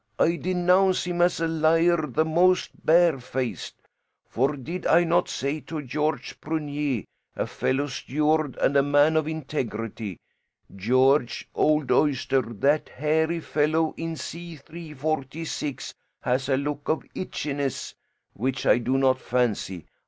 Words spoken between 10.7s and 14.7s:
'Georges, old oyster, that hairy fellow in C